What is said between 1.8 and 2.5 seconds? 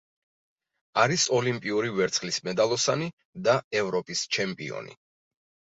ვერცხლის